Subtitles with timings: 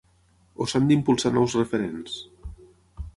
[0.63, 2.17] O s’han d’impulsar nous referents?